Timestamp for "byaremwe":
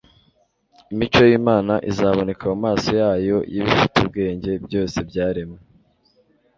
5.09-5.59